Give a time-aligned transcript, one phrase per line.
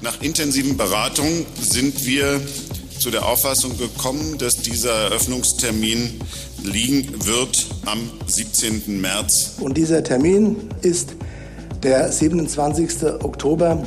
[0.00, 2.40] Nach intensiven Beratungen sind wir
[2.98, 6.20] zu der Auffassung gekommen, dass dieser Eröffnungstermin
[6.62, 9.00] liegen wird am 17.
[9.00, 9.56] März.
[9.60, 11.14] Und dieser Termin ist
[11.82, 13.22] der 27.
[13.22, 13.84] Oktober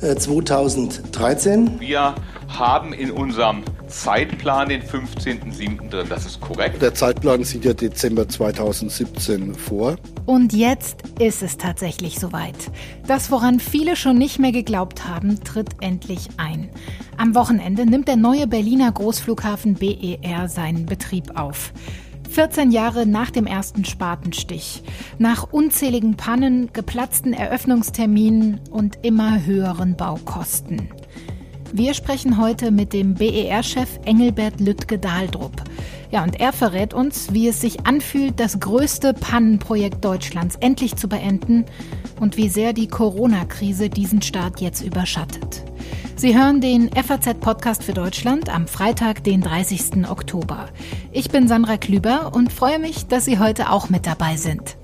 [0.00, 1.66] 2013.
[1.66, 2.14] Äh, wir
[2.48, 5.90] haben in unserem Zeitplan den 15.07.
[5.90, 6.06] drin.
[6.08, 6.80] Das ist korrekt.
[6.80, 9.96] Der Zeitplan sieht ja Dezember 2017 vor.
[10.26, 12.56] Und jetzt ist es tatsächlich soweit.
[13.06, 16.70] Das, woran viele schon nicht mehr geglaubt haben, tritt endlich ein.
[17.16, 21.72] Am Wochenende nimmt der neue Berliner Großflughafen BER seinen Betrieb auf.
[22.30, 24.84] 14 Jahre nach dem ersten Spatenstich,
[25.18, 30.90] nach unzähligen Pannen, geplatzten Eröffnungsterminen und immer höheren Baukosten.
[31.72, 35.62] Wir sprechen heute mit dem BER-Chef Engelbert Lüttke-Dahldrup.
[36.10, 41.08] Ja, und er verrät uns, wie es sich anfühlt, das größte Pannenprojekt Deutschlands endlich zu
[41.08, 41.64] beenden
[42.18, 45.64] und wie sehr die Corona-Krise diesen Start jetzt überschattet.
[46.16, 50.08] Sie hören den FAZ-Podcast für Deutschland am Freitag, den 30.
[50.10, 50.66] Oktober.
[51.12, 54.76] Ich bin Sandra Klüber und freue mich, dass Sie heute auch mit dabei sind.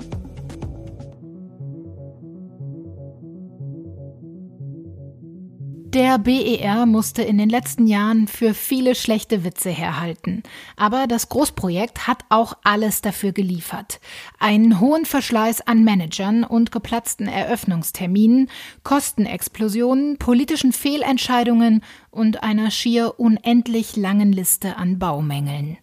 [5.96, 10.42] Der BER musste in den letzten Jahren für viele schlechte Witze herhalten.
[10.76, 13.98] Aber das Großprojekt hat auch alles dafür geliefert.
[14.38, 18.50] Einen hohen Verschleiß an Managern und geplatzten Eröffnungsterminen,
[18.82, 25.78] Kostenexplosionen, politischen Fehlentscheidungen und einer schier unendlich langen Liste an Baumängeln.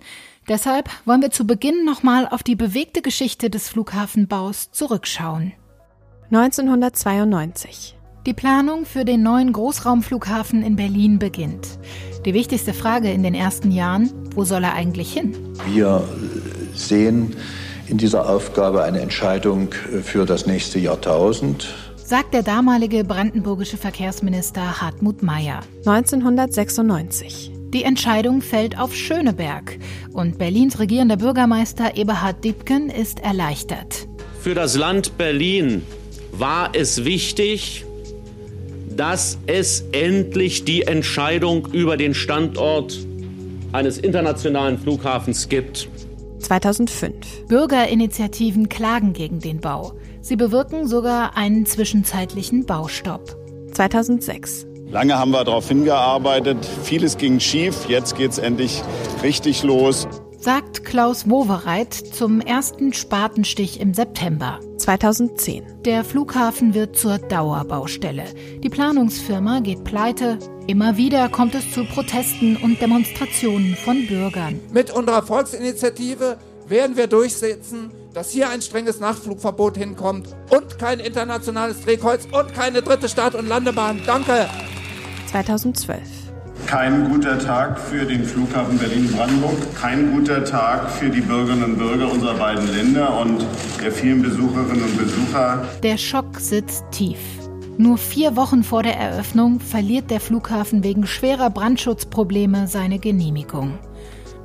[0.47, 5.53] Deshalb wollen wir zu Beginn nochmal auf die bewegte Geschichte des Flughafenbaus zurückschauen.
[6.30, 11.79] 1992 die Planung für den neuen Großraumflughafen in Berlin beginnt.
[12.25, 15.35] Die wichtigste Frage in den ersten Jahren, wo soll er eigentlich hin?
[15.66, 16.07] Wir
[16.73, 17.35] sehen
[17.88, 21.73] in dieser Aufgabe eine Entscheidung für das nächste Jahrtausend.
[21.97, 25.59] Sagt der damalige brandenburgische Verkehrsminister Hartmut Meyer.
[25.85, 27.51] 1996.
[27.73, 29.79] Die Entscheidung fällt auf Schöneberg
[30.13, 34.07] und Berlins regierender Bürgermeister Eberhard Diepken ist erleichtert.
[34.40, 35.81] Für das Land Berlin
[36.31, 37.85] war es wichtig,
[38.95, 42.97] dass es endlich die Entscheidung über den Standort
[43.71, 45.89] eines internationalen Flughafens gibt.
[46.39, 47.47] 2005.
[47.47, 49.93] Bürgerinitiativen klagen gegen den Bau.
[50.21, 53.35] Sie bewirken sogar einen zwischenzeitlichen Baustopp.
[53.73, 54.67] 2006.
[54.91, 58.83] Lange haben wir darauf hingearbeitet, vieles ging schief, jetzt geht es endlich
[59.23, 60.07] richtig los
[60.43, 65.63] sagt Klaus Wowereit zum ersten Spatenstich im September 2010.
[65.85, 68.25] Der Flughafen wird zur Dauerbaustelle.
[68.61, 70.37] Die Planungsfirma geht pleite.
[70.67, 74.59] Immer wieder kommt es zu Protesten und Demonstrationen von Bürgern.
[74.73, 76.37] Mit unserer Volksinitiative
[76.67, 82.81] werden wir durchsetzen, dass hier ein strenges Nachtflugverbot hinkommt und kein internationales Drehkreuz und keine
[82.81, 84.01] dritte Start- und Landebahn.
[84.05, 84.49] Danke.
[85.31, 86.22] 2012.
[86.73, 92.11] Kein guter Tag für den Flughafen Berlin-Brandenburg, kein guter Tag für die Bürgerinnen und Bürger
[92.11, 93.45] unserer beiden Länder und
[93.79, 95.67] der vielen Besucherinnen und Besucher.
[95.84, 97.19] Der Schock sitzt tief.
[97.78, 103.78] Nur vier Wochen vor der Eröffnung verliert der Flughafen wegen schwerer Brandschutzprobleme seine Genehmigung.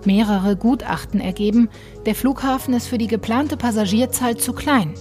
[0.05, 1.71] Mehrere Gutachten ergeben,
[2.05, 4.93] der Flughafen ist für die geplante Passagierzahl zu klein.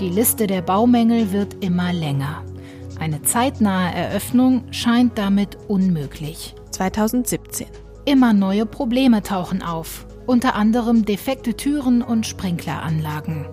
[0.00, 2.42] Die Liste der Baumängel wird immer länger.
[2.98, 6.54] Eine zeitnahe Eröffnung scheint damit unmöglich.
[6.80, 7.66] 2017.
[8.06, 13.46] Immer neue Probleme tauchen auf, unter anderem defekte Türen und Sprinkleranlagen.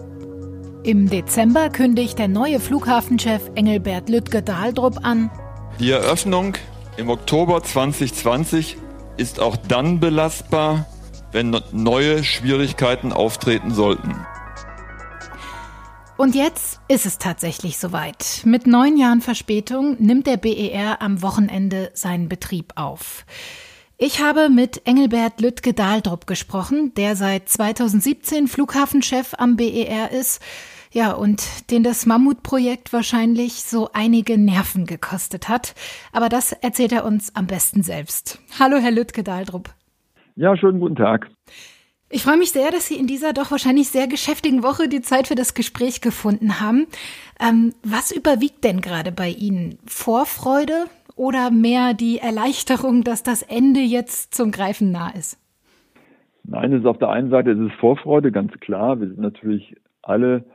[0.84, 5.30] Im Dezember kündigt der neue Flughafenchef Engelbert Lüttke-Dahldrup an.
[5.78, 6.54] Die Eröffnung
[6.96, 8.78] im Oktober 2020
[9.18, 10.86] ist auch dann belastbar,
[11.34, 14.16] wenn neue Schwierigkeiten auftreten sollten.
[16.18, 18.42] Und jetzt ist es tatsächlich soweit.
[18.44, 23.24] Mit neun Jahren Verspätung nimmt der BER am Wochenende seinen Betrieb auf.
[24.00, 30.42] Ich habe mit Engelbert Lüttke-Dahldrup gesprochen, der seit 2017 Flughafenchef am BER ist.
[30.92, 35.76] Ja, und den das Mammutprojekt wahrscheinlich so einige Nerven gekostet hat.
[36.14, 38.40] Aber das erzählt er uns am besten selbst.
[38.60, 39.70] Hallo, Herr Lüttke-Dahldrup.
[40.36, 41.30] Ja, schönen guten Tag.
[42.10, 45.28] Ich freue mich sehr, dass Sie in dieser doch wahrscheinlich sehr geschäftigen Woche die Zeit
[45.28, 46.88] für das Gespräch gefunden haben.
[47.42, 49.78] Ähm, was überwiegt denn gerade bei Ihnen?
[49.86, 50.86] Vorfreude
[51.18, 55.38] oder mehr die Erleichterung, dass das Ende jetzt zum Greifen nah ist?
[56.46, 59.02] Nein, es ist auf der einen Seite es ist Vorfreude, ganz klar.
[59.02, 60.46] Wir sind natürlich alle,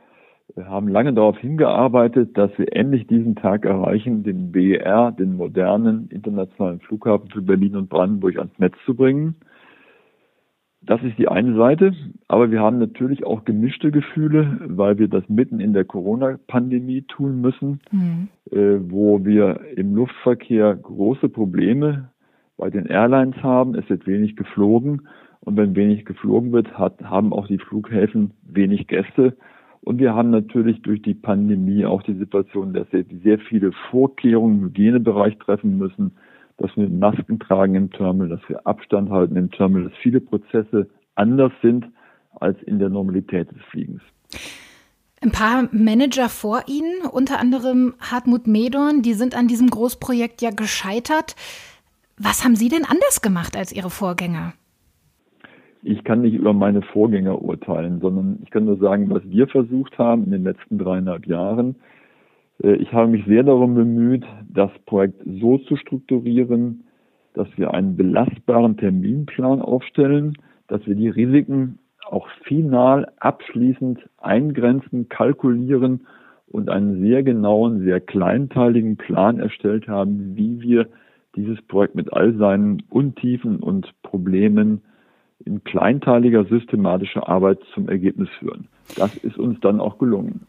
[0.57, 6.79] haben lange darauf hingearbeitet, dass wir endlich diesen Tag erreichen, den BER, den modernen internationalen
[6.79, 9.35] Flughafen für Berlin und Brandenburg ans Netz zu bringen.
[10.85, 11.93] Das ist die eine Seite,
[12.27, 17.39] aber wir haben natürlich auch gemischte Gefühle, weil wir das mitten in der Corona-Pandemie tun
[17.39, 18.27] müssen, mhm.
[18.51, 22.09] äh, wo wir im Luftverkehr große Probleme
[22.57, 23.75] bei den Airlines haben.
[23.75, 25.07] Es wird wenig geflogen
[25.39, 29.37] und wenn wenig geflogen wird, hat, haben auch die Flughäfen wenig Gäste.
[29.81, 34.59] Und wir haben natürlich durch die Pandemie auch die Situation, dass wir sehr viele Vorkehrungen
[34.59, 36.13] im Hygienebereich treffen müssen,
[36.57, 40.87] dass wir Masken tragen im Terminal, dass wir Abstand halten im Terminal, dass viele Prozesse
[41.15, 41.85] anders sind
[42.39, 44.01] als in der Normalität des Fliegens.
[45.21, 50.49] Ein paar Manager vor Ihnen, unter anderem Hartmut Medorn, die sind an diesem Großprojekt ja
[50.49, 51.35] gescheitert.
[52.17, 54.53] Was haben Sie denn anders gemacht als Ihre Vorgänger?
[55.81, 59.97] Ich kann nicht über meine Vorgänger urteilen, sondern ich kann nur sagen, was wir versucht
[59.97, 61.75] haben in den letzten dreieinhalb Jahren.
[62.63, 66.85] Äh, ich habe mich sehr darum bemüht, das Projekt so zu strukturieren,
[67.33, 70.37] dass wir einen belastbaren Terminplan aufstellen,
[70.67, 71.79] dass wir die Risiken
[72.09, 76.05] auch final abschließend eingrenzen, kalkulieren
[76.47, 80.87] und einen sehr genauen, sehr kleinteiligen Plan erstellt haben, wie wir
[81.35, 84.81] dieses Projekt mit all seinen Untiefen und Problemen
[85.43, 88.67] in kleinteiliger systematischer Arbeit zum Ergebnis führen.
[88.95, 90.41] Das ist uns dann auch gelungen.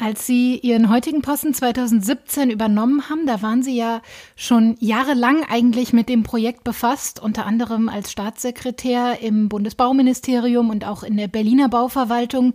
[0.00, 4.00] Als Sie Ihren heutigen Posten 2017 übernommen haben, da waren Sie ja
[4.36, 11.02] schon jahrelang eigentlich mit dem Projekt befasst, unter anderem als Staatssekretär im Bundesbauministerium und auch
[11.02, 12.52] in der Berliner Bauverwaltung.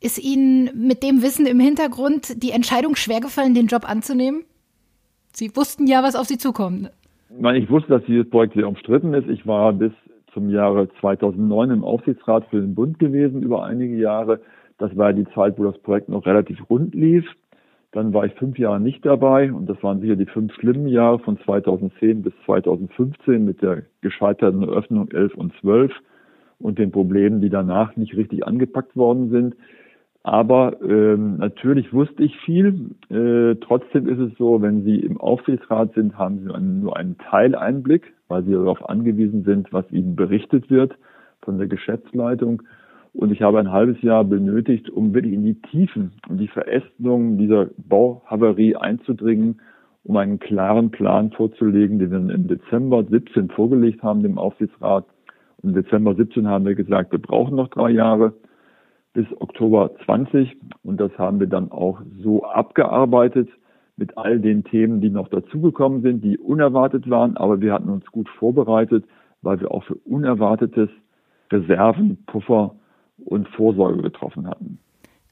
[0.00, 4.42] Ist Ihnen mit dem Wissen im Hintergrund die Entscheidung schwergefallen, den Job anzunehmen?
[5.32, 6.90] Sie wussten ja, was auf Sie zukommt.
[7.54, 9.28] Ich wusste, dass dieses Projekt sehr umstritten ist.
[9.28, 9.92] Ich war bis
[10.32, 14.40] zum Jahre 2009 im Aufsichtsrat für den Bund gewesen über einige Jahre.
[14.78, 17.24] Das war die Zeit, wo das Projekt noch relativ rund lief.
[17.92, 21.18] Dann war ich fünf Jahre nicht dabei und das waren sicher die fünf schlimmen Jahre
[21.18, 25.92] von 2010 bis 2015 mit der gescheiterten Eröffnung 11 und 12
[26.58, 29.56] und den Problemen, die danach nicht richtig angepackt worden sind.
[30.22, 32.90] Aber ähm, natürlich wusste ich viel.
[33.08, 38.12] Äh, trotzdem ist es so, wenn Sie im Aufsichtsrat sind, haben Sie nur einen Teileinblick,
[38.28, 40.94] weil Sie darauf angewiesen sind, was Ihnen berichtet wird
[41.40, 42.62] von der Geschäftsleitung.
[43.18, 47.36] Und ich habe ein halbes Jahr benötigt, um wirklich in die Tiefen und die Verästelung
[47.36, 49.60] dieser Bauhaverie einzudringen,
[50.04, 55.04] um einen klaren Plan vorzulegen, den wir im Dezember 17 vorgelegt haben, dem Aufsichtsrat.
[55.60, 58.34] Und im Dezember 17 haben wir gesagt, wir brauchen noch drei Jahre
[59.14, 60.56] bis Oktober 20.
[60.84, 63.48] Und das haben wir dann auch so abgearbeitet
[63.96, 67.36] mit all den Themen, die noch dazugekommen sind, die unerwartet waren.
[67.36, 69.04] Aber wir hatten uns gut vorbereitet,
[69.42, 70.88] weil wir auch für Unerwartetes
[71.50, 72.76] Reserven, Puffer
[73.24, 74.78] und Vorsorge getroffen hatten.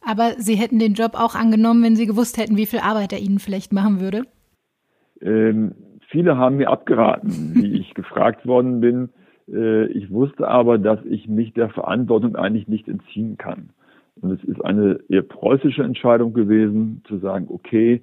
[0.00, 3.18] Aber Sie hätten den Job auch angenommen, wenn Sie gewusst hätten, wie viel Arbeit er
[3.18, 4.22] Ihnen vielleicht machen würde?
[5.20, 5.72] Ähm,
[6.08, 9.08] viele haben mir abgeraten, wie ich gefragt worden bin.
[9.52, 13.70] Äh, ich wusste aber, dass ich mich der Verantwortung eigentlich nicht entziehen kann.
[14.20, 18.02] Und es ist eine eher preußische Entscheidung gewesen, zu sagen, okay,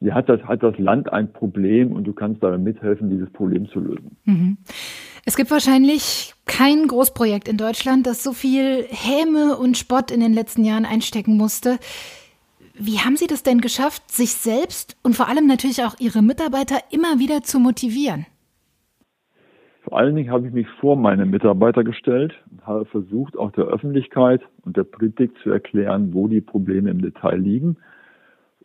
[0.00, 3.68] hier hat das, hat das Land ein Problem und du kannst dabei mithelfen, dieses Problem
[3.68, 4.16] zu lösen.
[4.24, 4.56] Mhm.
[5.26, 10.32] Es gibt wahrscheinlich kein Großprojekt in Deutschland, das so viel Häme und Spott in den
[10.32, 11.78] letzten Jahren einstecken musste.
[12.74, 16.76] Wie haben Sie das denn geschafft, sich selbst und vor allem natürlich auch Ihre Mitarbeiter
[16.90, 18.26] immer wieder zu motivieren?
[19.82, 23.64] Vor allen Dingen habe ich mich vor meine Mitarbeiter gestellt und habe versucht, auch der
[23.64, 27.76] Öffentlichkeit und der Politik zu erklären, wo die Probleme im Detail liegen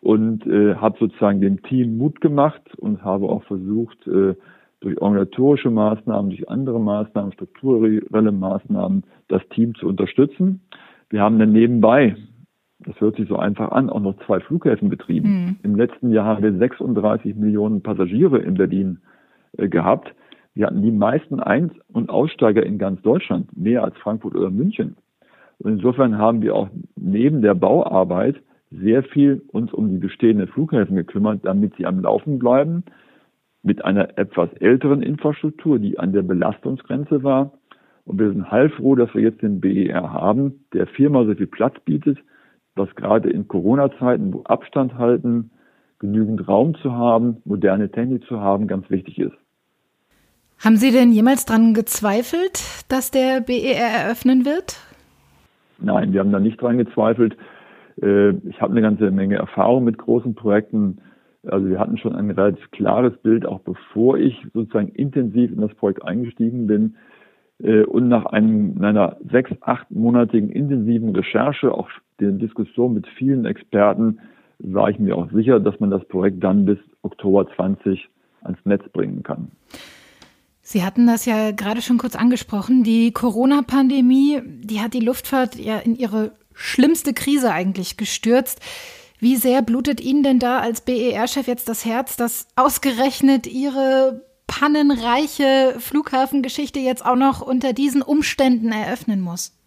[0.02, 4.36] und äh, habe sozusagen dem Team Mut gemacht und habe auch versucht, äh,
[4.82, 10.62] durch organisatorische Maßnahmen, durch andere Maßnahmen, strukturelle Maßnahmen das Team zu unterstützen.
[11.10, 12.16] Wir haben dann nebenbei,
[12.80, 15.30] das hört sich so einfach an, auch noch zwei Flughäfen betrieben.
[15.30, 15.56] Mhm.
[15.64, 19.00] Im letzten Jahr haben wir 36 Millionen Passagiere in Berlin
[19.58, 20.14] äh, gehabt.
[20.54, 24.96] Wir hatten die meisten Ein- und Aussteiger in ganz Deutschland, mehr als Frankfurt oder München.
[25.60, 28.36] Und insofern haben wir auch neben der Bauarbeit
[28.72, 32.84] sehr viel uns um die bestehenden Flughäfen gekümmert, damit sie am Laufen bleiben,
[33.66, 37.52] mit einer etwas älteren Infrastruktur, die an der Belastungsgrenze war.
[38.06, 41.76] Und wir sind heilfroh, dass wir jetzt den BER haben, der viermal so viel Platz
[41.84, 42.20] bietet,
[42.76, 45.50] was gerade in Corona-Zeiten, wo Abstand halten,
[45.98, 49.36] genügend Raum zu haben, moderne Technik zu haben, ganz wichtig ist.
[50.64, 54.80] Haben Sie denn jemals daran gezweifelt, dass der BER eröffnen wird?
[55.80, 57.36] Nein, wir haben da nicht dran gezweifelt.
[58.00, 61.00] Äh, ich habe eine ganze Menge Erfahrung mit großen Projekten.
[61.48, 65.74] Also wir hatten schon ein relativ klares Bild, auch bevor ich sozusagen intensiv in das
[65.76, 66.96] Projekt eingestiegen bin.
[67.62, 74.20] Äh, und nach einem, einer sechs, achtmonatigen intensiven Recherche, auch der Diskussion mit vielen Experten,
[74.60, 78.10] war ich mir auch sicher, dass man das Projekt dann bis Oktober 20
[78.44, 79.52] ans Netz bringen kann.
[80.62, 82.84] Sie hatten das ja gerade schon kurz angesprochen.
[82.84, 88.62] Die Corona-Pandemie, die hat die Luftfahrt ja in ihre schlimmste Krise eigentlich gestürzt.
[89.26, 95.80] Wie sehr blutet Ihnen denn da als BER-Chef jetzt das Herz, dass ausgerechnet Ihre pannenreiche
[95.80, 99.60] Flughafengeschichte jetzt auch noch unter diesen Umständen eröffnen muss?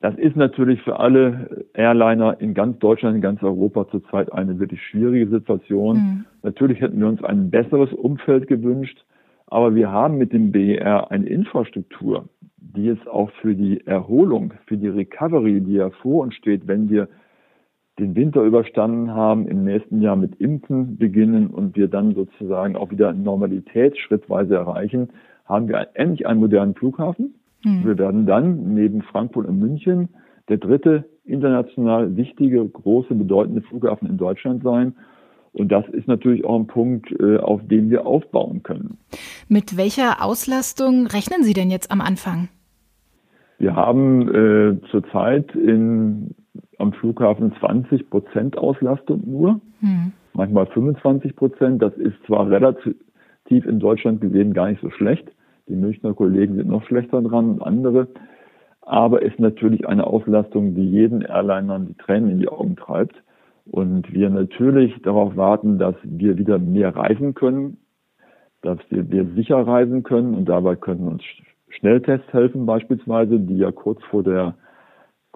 [0.00, 4.80] Das ist natürlich für alle Airliner in ganz Deutschland, in ganz Europa zurzeit eine wirklich
[4.82, 5.96] schwierige Situation.
[5.96, 6.24] Mhm.
[6.42, 9.04] Natürlich hätten wir uns ein besseres Umfeld gewünscht,
[9.46, 14.78] aber wir haben mit dem BER eine Infrastruktur, die es auch für die Erholung, für
[14.78, 17.08] die Recovery, die ja vor uns steht, wenn wir
[18.00, 22.90] den Winter überstanden haben, im nächsten Jahr mit Impfen beginnen und wir dann sozusagen auch
[22.90, 25.10] wieder Normalität schrittweise erreichen,
[25.44, 27.34] haben wir endlich einen modernen Flughafen.
[27.64, 27.84] Mhm.
[27.84, 30.08] Wir werden dann neben Frankfurt und München
[30.48, 34.94] der dritte international wichtige, große, bedeutende Flughafen in Deutschland sein.
[35.52, 38.98] Und das ist natürlich auch ein Punkt, äh, auf dem wir aufbauen können.
[39.48, 42.48] Mit welcher Auslastung rechnen Sie denn jetzt am Anfang?
[43.58, 46.34] Wir haben äh, zurzeit in
[46.80, 50.12] am Flughafen 20 Prozent Auslastung nur, hm.
[50.32, 51.82] manchmal 25 Prozent.
[51.82, 52.94] Das ist zwar relativ
[53.50, 55.28] in Deutschland gesehen gar nicht so schlecht.
[55.68, 58.08] Die Münchner Kollegen sind noch schlechter dran und andere.
[58.82, 63.14] Aber ist natürlich eine Auslastung, die jeden Airlinern die Tränen in die Augen treibt.
[63.66, 67.76] Und wir natürlich darauf warten, dass wir wieder mehr reisen können,
[68.62, 70.34] dass wir, wir sicher reisen können.
[70.34, 71.22] Und dabei können uns
[71.68, 74.54] Schnelltests helfen beispielsweise, die ja kurz vor der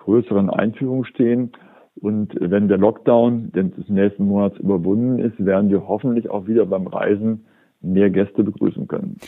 [0.05, 1.53] größeren Einführung stehen.
[2.01, 6.87] Und wenn der Lockdown des nächsten Monats überwunden ist, werden wir hoffentlich auch wieder beim
[6.87, 7.47] Reisen
[7.81, 9.19] mehr Gäste begrüßen können.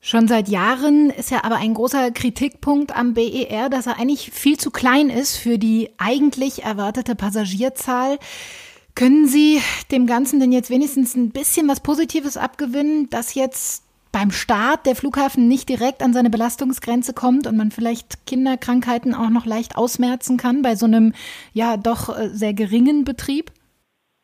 [0.00, 4.56] Schon seit Jahren ist ja aber ein großer Kritikpunkt am BER, dass er eigentlich viel
[4.56, 8.18] zu klein ist für die eigentlich erwartete Passagierzahl.
[8.94, 13.85] Können Sie dem Ganzen denn jetzt wenigstens ein bisschen was Positives abgewinnen, dass jetzt
[14.16, 19.28] beim Start der Flughafen nicht direkt an seine Belastungsgrenze kommt und man vielleicht Kinderkrankheiten auch
[19.28, 21.12] noch leicht ausmerzen kann bei so einem
[21.52, 23.50] ja doch äh, sehr geringen Betrieb?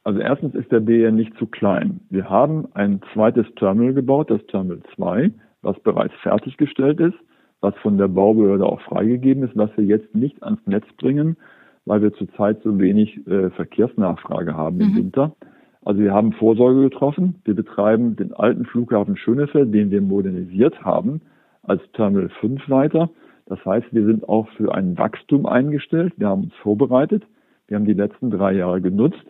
[0.02, 2.00] Also erstens ist der BR nicht zu klein.
[2.08, 5.30] Wir haben ein zweites Terminal gebaut, das Terminal 2,
[5.60, 7.18] was bereits fertiggestellt ist,
[7.60, 11.36] was von der Baubehörde auch freigegeben ist, was wir jetzt nicht ans Netz bringen,
[11.84, 14.82] weil wir zurzeit so wenig äh, Verkehrsnachfrage haben mhm.
[14.82, 15.36] im Winter.
[15.84, 17.36] Also wir haben Vorsorge getroffen.
[17.44, 21.22] Wir betreiben den alten Flughafen Schönefeld, den wir modernisiert haben,
[21.62, 23.10] als Terminal 5 weiter.
[23.46, 26.14] Das heißt, wir sind auch für ein Wachstum eingestellt.
[26.16, 27.24] Wir haben uns vorbereitet.
[27.66, 29.24] Wir haben die letzten drei Jahre genutzt,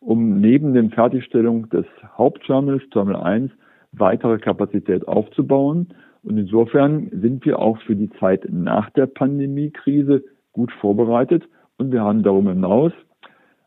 [0.00, 1.86] um neben der Fertigstellung des
[2.18, 3.52] Hauptterminals, Terminal 1,
[3.92, 5.88] weitere Kapazität aufzubauen.
[6.22, 11.44] Und insofern sind wir auch für die Zeit nach der Pandemiekrise gut vorbereitet.
[11.78, 12.92] Und wir haben darüber hinaus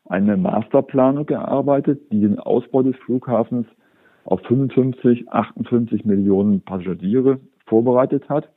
[0.09, 3.67] eine Masterplanung erarbeitet, die den Ausbau des Flughafens
[4.25, 8.49] auf 55, 58 Millionen Passagiere vorbereitet hat.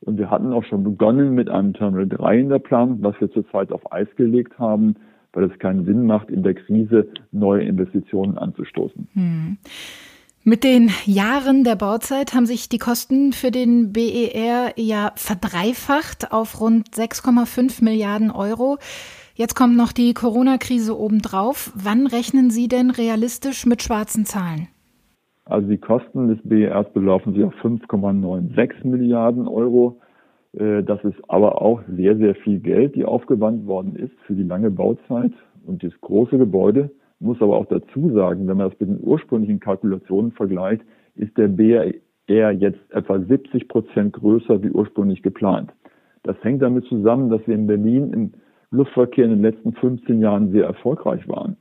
[0.00, 3.30] Und wir hatten auch schon begonnen mit einem Terminal 3 in der Planung, was wir
[3.30, 4.96] zurzeit auf Eis gelegt haben,
[5.32, 9.08] weil es keinen Sinn macht, in der Krise neue Investitionen anzustoßen.
[9.12, 9.58] Hm.
[10.42, 16.62] Mit den Jahren der Bauzeit haben sich die Kosten für den BER ja verdreifacht auf
[16.62, 18.78] rund 6,5 Milliarden Euro.
[19.40, 21.72] Jetzt kommt noch die Corona-Krise obendrauf.
[21.74, 24.68] Wann rechnen Sie denn realistisch mit schwarzen Zahlen?
[25.46, 29.98] Also die Kosten des BERs belaufen sich auf 5,96 Milliarden Euro.
[30.52, 34.42] Äh, das ist aber auch sehr, sehr viel Geld, die aufgewandt worden ist für die
[34.42, 35.32] lange Bauzeit
[35.64, 36.90] und das große Gebäude.
[37.18, 40.82] Ich muss aber auch dazu sagen, wenn man das mit den ursprünglichen Kalkulationen vergleicht,
[41.14, 41.94] ist der BER
[42.52, 45.72] jetzt etwa 70 Prozent größer wie ursprünglich geplant.
[46.24, 48.32] Das hängt damit zusammen, dass wir in Berlin im
[48.70, 51.56] Luftverkehr in den letzten 15 Jahren sehr erfolgreich waren.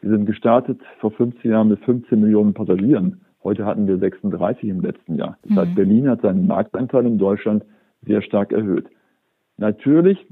[0.00, 3.20] Wir sind gestartet vor 15 Jahren mit 15 Millionen Passagieren.
[3.42, 5.38] Heute hatten wir 36 im letzten Jahr.
[5.42, 5.58] Das mhm.
[5.58, 7.64] heißt, Berlin hat seinen Marktanteil in Deutschland
[8.02, 8.86] sehr stark erhöht.
[9.56, 10.26] Natürlich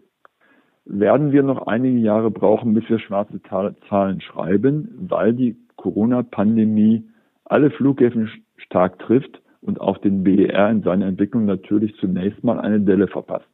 [0.85, 3.40] werden wir noch einige Jahre brauchen, bis wir schwarze
[3.88, 7.09] Zahlen schreiben, weil die Corona-Pandemie
[7.45, 12.81] alle Flughäfen stark trifft und auch den BER in seiner Entwicklung natürlich zunächst mal eine
[12.81, 13.49] Delle verpasst.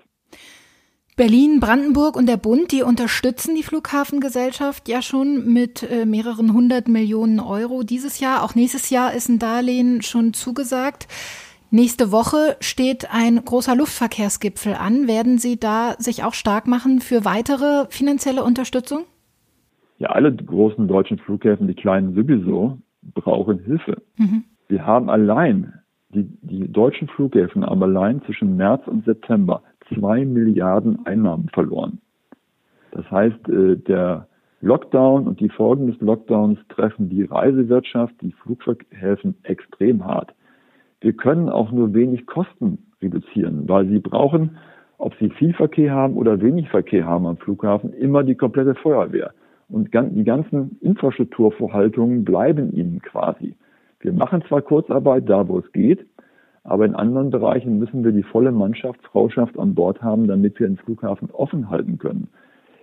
[1.20, 6.88] Berlin, Brandenburg und der Bund, die unterstützen die Flughafengesellschaft ja schon mit äh, mehreren hundert
[6.88, 8.42] Millionen Euro dieses Jahr.
[8.42, 11.08] Auch nächstes Jahr ist ein Darlehen schon zugesagt.
[11.70, 15.08] Nächste Woche steht ein großer Luftverkehrsgipfel an.
[15.08, 19.00] Werden Sie da sich auch stark machen für weitere finanzielle Unterstützung?
[19.98, 22.78] Ja, alle großen deutschen Flughäfen, die kleinen sowieso,
[23.12, 24.00] brauchen Hilfe.
[24.16, 24.44] Mhm.
[24.68, 25.74] Wir haben allein,
[26.14, 29.62] die, die deutschen Flughäfen haben allein zwischen März und September
[29.94, 32.00] zwei Milliarden Einnahmen verloren.
[32.92, 34.26] Das heißt, äh, der
[34.60, 40.34] Lockdown und die Folgen des Lockdowns treffen die Reisewirtschaft, die Flughäfen extrem hart.
[41.00, 44.58] wir können auch nur wenig Kosten reduzieren, weil sie brauchen,
[44.98, 49.32] ob sie viel Verkehr haben oder wenig Verkehr haben am Flughafen, immer die komplette Feuerwehr.
[49.70, 53.54] Und die ganzen Infrastrukturvorhaltungen bleiben ihnen quasi.
[54.00, 56.04] Wir machen zwar Kurzarbeit da, wo es geht,
[56.64, 60.66] aber in anderen Bereichen müssen wir die volle Mannschaft, Frauschaft an Bord haben, damit wir
[60.66, 62.28] den Flughafen offen halten können.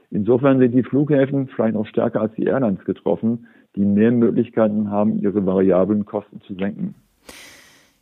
[0.09, 5.19] Insofern sind die Flughäfen vielleicht noch stärker als die Airlines getroffen, die mehr Möglichkeiten haben,
[5.19, 6.95] ihre variablen Kosten zu senken.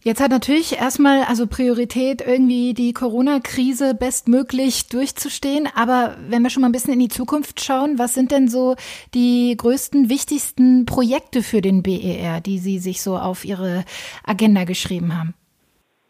[0.05, 5.67] Jetzt hat natürlich erstmal also Priorität, irgendwie die Corona-Krise bestmöglich durchzustehen.
[5.75, 8.75] Aber wenn wir schon mal ein bisschen in die Zukunft schauen, was sind denn so
[9.15, 13.83] die größten, wichtigsten Projekte für den BER, die Sie sich so auf Ihre
[14.23, 15.33] Agenda geschrieben haben?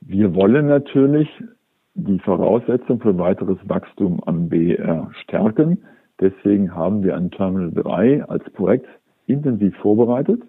[0.08, 1.28] Wir wollen natürlich
[1.96, 5.80] die Voraussetzung für weiteres Wachstum am BER stärken.
[6.20, 8.88] Deswegen haben wir ein Terminal 3 als Projekt
[9.26, 10.44] intensiv vorbereitet,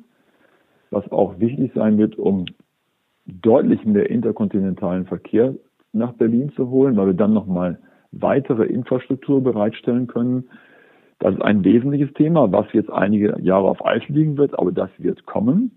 [0.91, 2.45] was auch wichtig sein wird, um
[3.25, 5.55] deutlich mehr interkontinentalen Verkehr
[5.95, 7.79] nach Berlin zu holen, weil wir dann nochmal
[8.13, 10.51] weitere Infrastruktur bereitstellen können.
[11.19, 14.91] Das ist ein wesentliches Thema, was jetzt einige Jahre auf Eis liegen wird, aber das
[14.99, 15.71] wird kommen.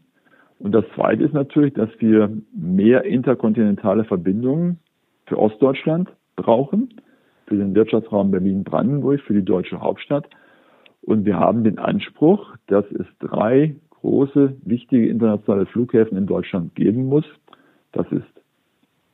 [0.60, 4.80] Und das Zweite ist natürlich, dass wir mehr interkontinentale Verbindungen
[5.26, 7.02] für Ostdeutschland brauchen,
[7.48, 10.30] für den Wirtschaftsraum Berlin-Brandenburg, für die deutsche Hauptstadt.
[11.02, 17.06] Und wir haben den Anspruch, dass es drei große, wichtige internationale Flughäfen in Deutschland geben
[17.06, 17.26] muss.
[17.92, 18.24] Das ist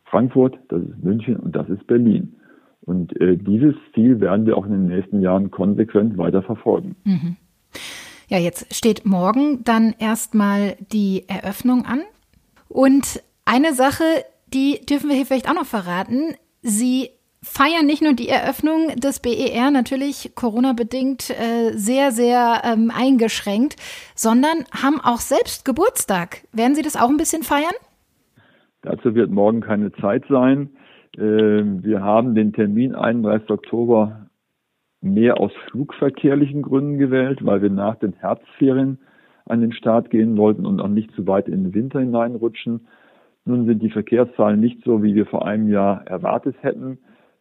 [0.06, 2.36] Frankfurt, das ist München und das ist Berlin.
[2.82, 6.96] Und äh, dieses Ziel werden wir auch in den nächsten Jahren konsequent weiter verfolgen.
[7.04, 7.36] Mhm.
[8.28, 12.02] Ja, jetzt steht morgen dann erstmal die Eröffnung an.
[12.68, 14.04] Und eine Sache,
[14.54, 16.36] die dürfen wir hier vielleicht auch noch verraten.
[16.62, 17.10] Sie
[17.44, 23.76] feiern nicht nur die Eröffnung des BER, natürlich Corona-bedingt äh, sehr, sehr ähm, eingeschränkt,
[24.16, 26.42] sondern haben auch selbst Geburtstag.
[26.52, 27.76] Werden Sie das auch ein bisschen feiern?
[28.82, 30.72] Dazu wird morgen keine Zeit sein.
[31.18, 33.50] Äh, wir haben den Termin 31.
[33.50, 34.25] Oktober
[35.06, 38.98] mehr aus flugverkehrlichen Gründen gewählt, weil wir nach den Herbstferien
[39.46, 42.88] an den Start gehen wollten und auch nicht zu weit in den Winter hineinrutschen.
[43.46, 46.98] Nun sind die Verkehrszahlen nicht so, wie wir vor einem Jahr erwartet hätten.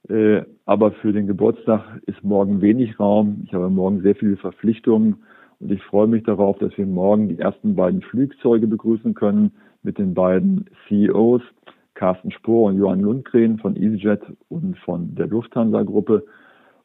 [0.08, 3.42] Äh, aber für den Geburtstag ist morgen wenig Raum.
[3.44, 5.16] Ich habe morgen sehr viele Verpflichtungen
[5.60, 9.98] und ich freue mich darauf, dass wir morgen die ersten beiden Flugzeuge begrüßen können mit
[9.98, 11.42] den beiden CEOs,
[11.94, 16.24] Carsten Spohr und Johann Lundgren von EasyJet und von der Lufthansa-Gruppe.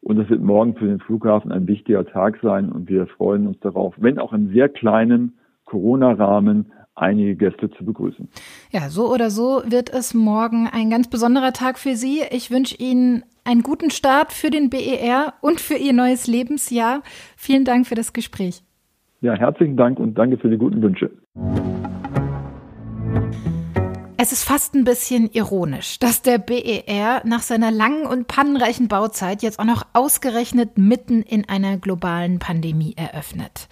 [0.02, 3.60] Und es wird morgen für den Flughafen ein wichtiger Tag sein und wir freuen uns
[3.60, 8.28] darauf, wenn auch im sehr kleinen Corona-Rahmen einige Gäste zu begrüßen.
[8.70, 12.20] Ja, so oder so wird es morgen ein ganz besonderer Tag für Sie.
[12.30, 17.02] Ich wünsche Ihnen einen guten Start für den BER und für Ihr neues Lebensjahr.
[17.36, 18.62] Vielen Dank für das Gespräch.
[19.20, 21.10] Ja, herzlichen Dank und danke für die guten Wünsche.
[24.22, 29.42] Es ist fast ein bisschen ironisch, dass der BER nach seiner langen und pannenreichen Bauzeit
[29.42, 33.66] jetzt auch noch ausgerechnet mitten in einer globalen Pandemie eröffnet.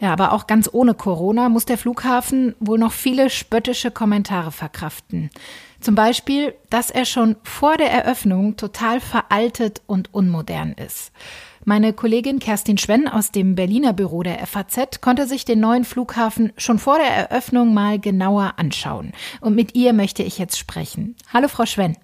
[0.00, 5.30] Ja, aber auch ganz ohne Corona muss der Flughafen wohl noch viele spöttische Kommentare verkraften.
[5.80, 11.12] Zum Beispiel, dass er schon vor der Eröffnung total veraltet und unmodern ist.
[11.68, 16.52] Meine Kollegin Kerstin Schwenn aus dem Berliner Büro der FAZ konnte sich den neuen Flughafen
[16.56, 19.10] schon vor der Eröffnung mal genauer anschauen.
[19.40, 21.16] Und mit ihr möchte ich jetzt sprechen.
[21.34, 21.98] Hallo, Frau Schwenn.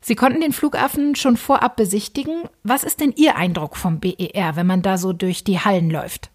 [0.00, 2.44] Sie konnten den Flughafen schon vorab besichtigen.
[2.62, 6.30] Was ist denn Ihr Eindruck vom BER, wenn man da so durch die Hallen läuft?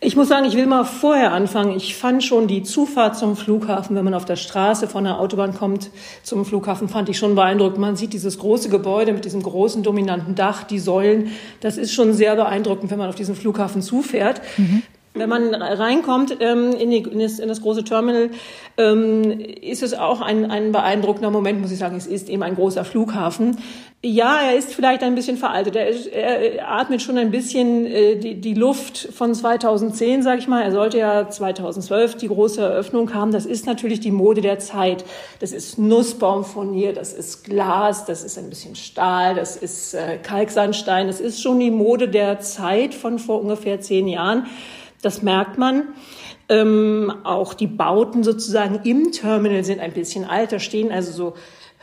[0.00, 1.76] Ich muss sagen, ich will mal vorher anfangen.
[1.76, 5.54] Ich fand schon die Zufahrt zum Flughafen, wenn man auf der Straße von der Autobahn
[5.54, 5.90] kommt
[6.24, 7.78] zum Flughafen, fand ich schon beeindruckend.
[7.78, 11.30] Man sieht dieses große Gebäude mit diesem großen dominanten Dach, die Säulen.
[11.60, 14.40] Das ist schon sehr beeindruckend, wenn man auf diesen Flughafen zufährt.
[14.56, 14.82] Mhm.
[15.14, 18.30] Wenn man reinkommt ähm, in, die, in, das, in, das, große Terminal,
[18.78, 21.96] ähm, ist es auch ein, ein beeindruckender Moment, muss ich sagen.
[21.96, 23.58] Es ist eben ein großer Flughafen.
[24.04, 25.76] Ja, er ist vielleicht ein bisschen veraltet.
[25.76, 30.48] Er, ist, er atmet schon ein bisschen äh, die, die Luft von 2010, sage ich
[30.48, 30.62] mal.
[30.62, 33.32] Er sollte ja 2012 die große Eröffnung haben.
[33.32, 35.04] Das ist natürlich die Mode der Zeit.
[35.40, 41.06] Das ist Nussbaumfurnier, das ist Glas, das ist ein bisschen Stahl, das ist äh, Kalksandstein.
[41.06, 44.46] Das ist schon die Mode der Zeit von vor ungefähr zehn Jahren.
[45.02, 45.88] Das merkt man.
[46.48, 50.52] Ähm, auch die Bauten sozusagen im Terminal sind ein bisschen alt.
[50.52, 51.34] Da stehen also so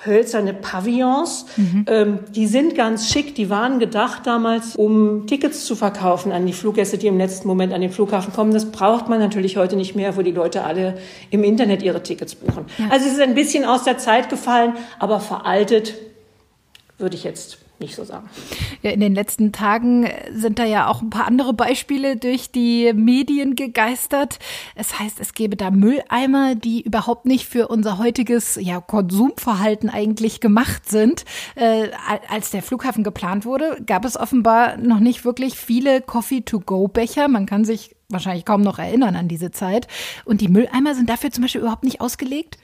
[0.05, 1.45] hölzerne Pavillons.
[1.57, 1.85] Mhm.
[1.87, 3.35] Ähm, die sind ganz schick.
[3.35, 7.73] Die waren gedacht damals, um Tickets zu verkaufen an die Fluggäste, die im letzten Moment
[7.73, 8.53] an den Flughafen kommen.
[8.53, 10.97] Das braucht man natürlich heute nicht mehr, wo die Leute alle
[11.29, 12.65] im Internet ihre Tickets buchen.
[12.77, 12.89] Ja.
[12.89, 15.95] Also es ist ein bisschen aus der Zeit gefallen, aber veraltet
[16.97, 18.29] würde ich jetzt nicht so sagen.
[18.81, 22.91] Ja, in den letzten Tagen sind da ja auch ein paar andere Beispiele durch die
[22.93, 24.39] Medien gegeistert.
[24.75, 30.39] Es heißt, es gäbe da Mülleimer, die überhaupt nicht für unser heutiges ja, Konsumverhalten eigentlich
[30.39, 31.25] gemacht sind.
[31.55, 31.89] Äh,
[32.29, 37.27] als der Flughafen geplant wurde, gab es offenbar noch nicht wirklich viele Coffee-to-go-Becher.
[37.27, 39.87] Man kann sich wahrscheinlich kaum noch erinnern an diese Zeit.
[40.25, 42.57] Und die Mülleimer sind dafür zum Beispiel überhaupt nicht ausgelegt?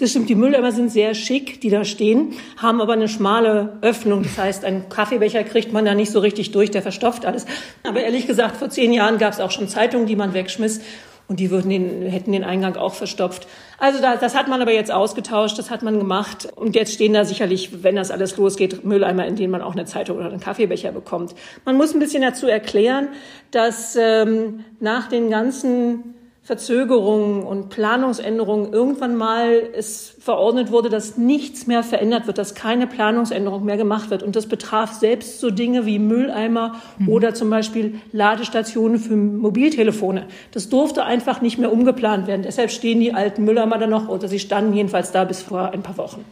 [0.00, 4.22] Das stimmt, die Mülleimer sind sehr schick, die da stehen, haben aber eine schmale Öffnung.
[4.22, 7.44] Das heißt, einen Kaffeebecher kriegt man da nicht so richtig durch, der verstopft alles.
[7.86, 10.80] Aber ehrlich gesagt, vor zehn Jahren gab es auch schon Zeitungen, die man wegschmiss
[11.28, 13.46] und die würden den, hätten den Eingang auch verstopft.
[13.78, 16.48] Also da, das hat man aber jetzt ausgetauscht, das hat man gemacht.
[16.56, 19.84] Und jetzt stehen da sicherlich, wenn das alles losgeht, Mülleimer, in denen man auch eine
[19.84, 21.34] Zeitung oder einen Kaffeebecher bekommt.
[21.66, 23.08] Man muss ein bisschen dazu erklären,
[23.50, 26.14] dass ähm, nach den ganzen
[26.50, 32.88] Verzögerungen und Planungsänderungen irgendwann mal es verordnet wurde, dass nichts mehr verändert wird, dass keine
[32.88, 34.24] Planungsänderung mehr gemacht wird.
[34.24, 37.08] Und das betraf selbst so Dinge wie Mülleimer mhm.
[37.08, 40.26] oder zum Beispiel Ladestationen für Mobiltelefone.
[40.50, 42.42] Das durfte einfach nicht mehr umgeplant werden.
[42.42, 45.82] Deshalb stehen die alten Mülleimer da noch oder sie standen jedenfalls da bis vor ein
[45.82, 46.24] paar Wochen.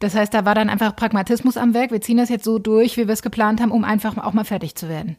[0.00, 1.92] Das heißt, da war dann einfach Pragmatismus am Werk.
[1.92, 4.44] Wir ziehen das jetzt so durch, wie wir es geplant haben, um einfach auch mal
[4.44, 5.18] fertig zu werden.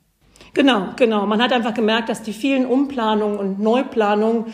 [0.53, 1.25] Genau, genau.
[1.25, 4.45] Man hat einfach gemerkt, dass die vielen Umplanungen und Neuplanungen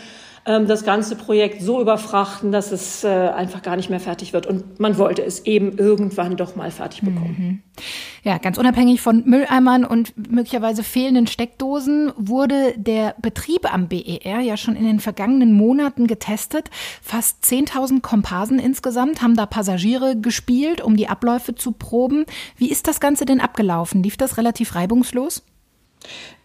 [0.48, 4.48] ähm, das ganze Projekt so überfrachten, dass es äh, einfach gar nicht mehr fertig wird.
[4.48, 7.36] Und man wollte es eben irgendwann doch mal fertig bekommen.
[7.38, 7.84] Mhm.
[8.24, 14.56] Ja, ganz unabhängig von Mülleimern und möglicherweise fehlenden Steckdosen wurde der Betrieb am BER ja
[14.56, 16.70] schon in den vergangenen Monaten getestet.
[17.02, 22.26] Fast 10.000 Komparsen insgesamt haben da Passagiere gespielt, um die Abläufe zu proben.
[22.56, 24.02] Wie ist das Ganze denn abgelaufen?
[24.02, 25.44] Lief das relativ reibungslos?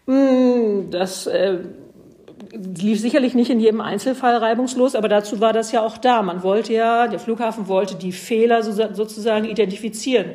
[0.07, 1.59] Hm, das äh,
[2.51, 6.21] lief sicherlich nicht in jedem Einzelfall reibungslos, aber dazu war das ja auch da.
[6.21, 10.31] Man wollte ja, der Flughafen wollte die Fehler sozusagen identifizieren.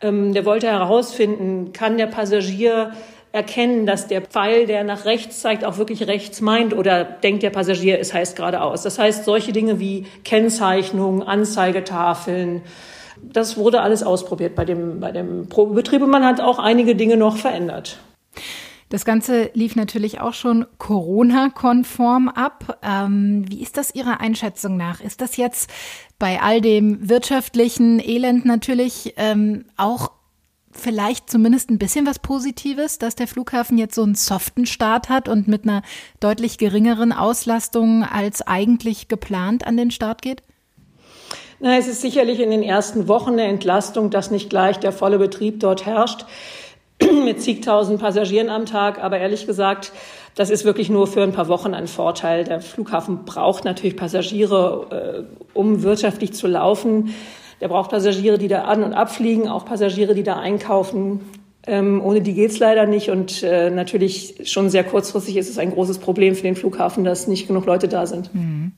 [0.00, 2.92] Ähm, der wollte herausfinden, kann der Passagier
[3.32, 7.50] erkennen, dass der Pfeil, der nach rechts zeigt, auch wirklich rechts meint oder denkt der
[7.50, 8.82] Passagier, es heißt geradeaus.
[8.82, 12.62] Das heißt, solche Dinge wie Kennzeichnung, Anzeigetafeln,
[13.22, 17.16] das wurde alles ausprobiert bei dem, bei dem Probebetrieb und man hat auch einige Dinge
[17.16, 17.98] noch verändert.
[18.90, 22.80] Das Ganze lief natürlich auch schon Corona-konform ab.
[22.82, 25.00] Ähm, wie ist das Ihrer Einschätzung nach?
[25.00, 25.70] Ist das jetzt
[26.18, 30.10] bei all dem wirtschaftlichen Elend natürlich ähm, auch
[30.72, 35.28] vielleicht zumindest ein bisschen was Positives, dass der Flughafen jetzt so einen soften Start hat
[35.28, 35.82] und mit einer
[36.18, 40.42] deutlich geringeren Auslastung als eigentlich geplant an den Start geht?
[41.60, 45.18] Na, es ist sicherlich in den ersten Wochen eine Entlastung, dass nicht gleich der volle
[45.18, 46.24] Betrieb dort herrscht.
[47.24, 49.02] mit zigtausend Passagieren am Tag.
[49.02, 49.92] Aber ehrlich gesagt,
[50.34, 52.44] das ist wirklich nur für ein paar Wochen ein Vorteil.
[52.44, 57.14] Der Flughafen braucht natürlich Passagiere, äh, um wirtschaftlich zu laufen.
[57.60, 61.20] Der braucht Passagiere, die da an- und abfliegen, auch Passagiere, die da einkaufen.
[61.66, 63.10] Ähm, ohne die geht's leider nicht.
[63.10, 67.26] Und äh, natürlich schon sehr kurzfristig ist es ein großes Problem für den Flughafen, dass
[67.26, 68.34] nicht genug Leute da sind.
[68.34, 68.72] Mhm.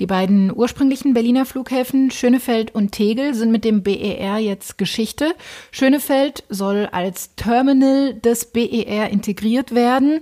[0.00, 5.34] Die beiden ursprünglichen Berliner Flughäfen Schönefeld und Tegel sind mit dem BER jetzt Geschichte.
[5.70, 10.20] Schönefeld soll als Terminal des BER integriert werden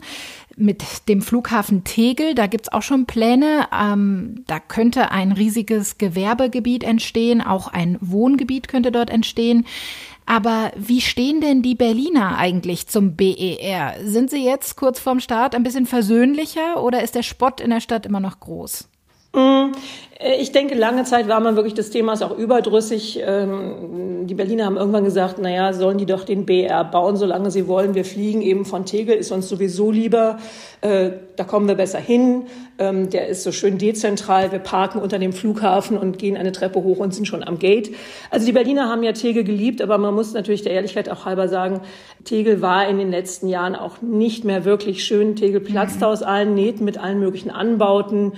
[0.56, 2.34] mit dem Flughafen Tegel.
[2.34, 3.68] Da gibt's auch schon Pläne.
[3.72, 9.66] Ähm, da könnte ein riesiges Gewerbegebiet entstehen, auch ein Wohngebiet könnte dort entstehen.
[10.26, 13.94] Aber wie stehen denn die Berliner eigentlich zum BER?
[14.04, 17.80] Sind sie jetzt kurz vorm Start ein bisschen versöhnlicher oder ist der Spott in der
[17.80, 18.88] Stadt immer noch groß?
[19.34, 19.72] Mm,
[20.18, 23.20] äh, ich denke, lange Zeit war man wirklich des Themas auch überdrüssig.
[23.24, 27.66] Ähm, die Berliner haben irgendwann gesagt, naja, sollen die doch den BR bauen, solange sie
[27.66, 27.94] wollen.
[27.94, 30.38] Wir fliegen eben von Tegel, ist uns sowieso lieber.
[30.80, 32.44] Äh, da kommen wir besser hin.
[32.78, 34.52] Ähm, der ist so schön dezentral.
[34.52, 37.90] Wir parken unter dem Flughafen und gehen eine Treppe hoch und sind schon am Gate.
[38.30, 41.48] Also die Berliner haben ja Tegel geliebt, aber man muss natürlich der Ehrlichkeit auch halber
[41.48, 41.80] sagen,
[42.24, 45.36] Tegel war in den letzten Jahren auch nicht mehr wirklich schön.
[45.36, 46.12] Tegel platzte mhm.
[46.12, 48.32] aus allen Nähten mit allen möglichen Anbauten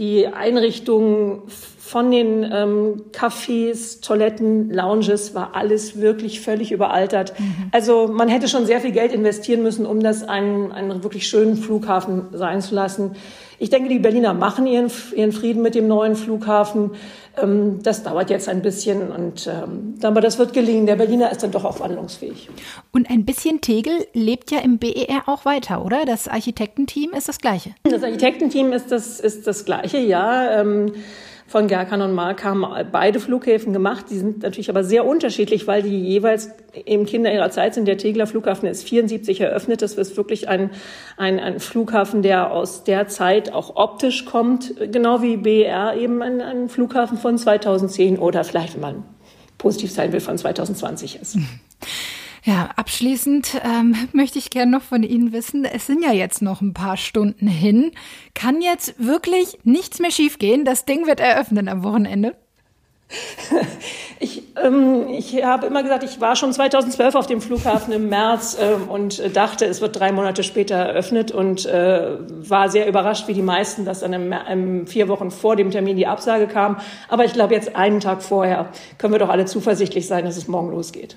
[0.00, 1.42] die Einrichtungen
[1.78, 7.38] von den ähm, Cafés, Toiletten, Lounges war alles wirklich völlig überaltert.
[7.38, 7.68] Mhm.
[7.72, 11.56] Also man hätte schon sehr viel Geld investieren müssen, um das einen, einen wirklich schönen
[11.56, 13.16] Flughafen sein zu lassen.
[13.58, 16.92] Ich denke, die Berliner machen ihren, ihren Frieden mit dem neuen Flughafen.
[17.36, 20.86] Ähm, das dauert jetzt ein bisschen, und, ähm, aber das wird gelingen.
[20.86, 22.48] Der Berliner ist dann doch auch wandlungsfähig.
[22.92, 26.04] Und ein bisschen Tegel lebt ja im BER auch weiter, oder?
[26.04, 27.70] Das Architektenteam ist das gleiche.
[27.84, 30.60] Das Architektenteam ist das, ist das gleiche, ja.
[31.50, 34.04] Von Gerkan und Mark haben beide Flughäfen gemacht.
[34.08, 36.52] Die sind natürlich aber sehr unterschiedlich, weil die jeweils
[36.86, 37.88] eben Kinder ihrer Zeit sind.
[37.88, 39.82] Der Tegler Flughafen ist 74 eröffnet.
[39.82, 40.70] Das ist wirklich ein,
[41.16, 46.40] ein, ein Flughafen, der aus der Zeit auch optisch kommt, genau wie BR eben ein,
[46.40, 49.04] ein Flughafen von 2010 oder vielleicht, wenn man
[49.58, 51.36] positiv sein will, von 2020 ist.
[52.44, 56.60] Ja, abschließend ähm, möchte ich gerne noch von Ihnen wissen, es sind ja jetzt noch
[56.60, 57.92] ein paar Stunden hin.
[58.34, 60.64] Kann jetzt wirklich nichts mehr schiefgehen?
[60.64, 62.36] Das Ding wird eröffnen am Wochenende?
[64.22, 68.58] Ich, ähm, ich habe immer gesagt, ich war schon 2012 auf dem Flughafen im März
[68.60, 73.32] ähm, und dachte, es wird drei Monate später eröffnet und äh, war sehr überrascht, wie
[73.32, 76.76] die meisten, dass dann im, im vier Wochen vor dem Termin die Absage kam.
[77.08, 80.48] Aber ich glaube, jetzt einen Tag vorher können wir doch alle zuversichtlich sein, dass es
[80.48, 81.16] morgen losgeht.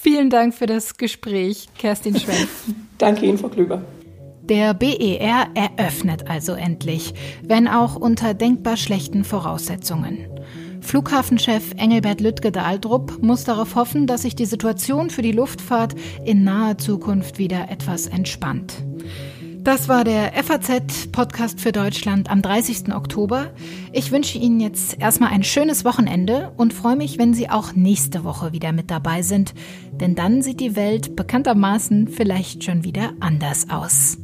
[0.00, 2.48] Vielen Dank für das Gespräch, Kerstin Schwenk.
[2.98, 3.82] Danke Ihnen, Frau Klüber.
[4.42, 10.28] Der BER eröffnet also endlich, wenn auch unter denkbar schlechten Voraussetzungen.
[10.80, 16.78] Flughafenchef Engelbert Lüttke-Dahldrup muss darauf hoffen, dass sich die Situation für die Luftfahrt in naher
[16.78, 18.74] Zukunft wieder etwas entspannt.
[19.68, 22.94] Das war der FAZ-Podcast für Deutschland am 30.
[22.94, 23.52] Oktober.
[23.92, 28.24] Ich wünsche Ihnen jetzt erstmal ein schönes Wochenende und freue mich, wenn Sie auch nächste
[28.24, 29.52] Woche wieder mit dabei sind.
[29.92, 34.16] Denn dann sieht die Welt bekanntermaßen vielleicht schon wieder anders aus.